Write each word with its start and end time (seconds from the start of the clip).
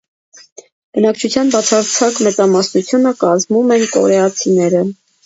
Բնակչության 0.97 1.51
բացարձակ 1.55 2.17
մեծամասնությունը 2.29 3.13
կազմում 3.25 3.75
են 3.77 3.87
կորեացիները։ 3.97 4.83